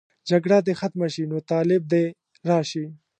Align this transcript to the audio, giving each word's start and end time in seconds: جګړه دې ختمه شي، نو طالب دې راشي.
جګړه 0.29 0.57
دې 0.65 0.73
ختمه 0.79 1.07
شي، 1.13 1.23
نو 1.31 1.37
طالب 1.51 1.81
دې 1.91 2.05
راشي. 2.49 2.85